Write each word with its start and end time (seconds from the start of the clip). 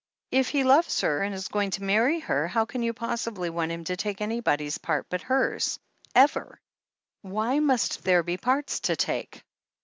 If 0.31 0.49
he 0.49 0.63
loves 0.63 1.01
her 1.01 1.21
and 1.21 1.31
is 1.35 1.47
going 1.47 1.69
to 1.77 1.83
marry 1.83 2.19
her, 2.21 2.47
how 2.47 2.65
can 2.65 2.81
you 2.81 2.91
possibly 2.91 3.51
want 3.51 3.71
him 3.71 3.83
to 3.83 3.95
take 3.95 4.19
anybody's 4.19 4.79
part 4.79 5.05
but 5.11 5.21
hers— 5.21 5.77
ever?" 6.25 6.59
"Why 7.21 7.59
must 7.59 8.03
there 8.03 8.23
be 8.23 8.37
'parts' 8.37 8.79
to 8.79 8.95
take 8.95 9.43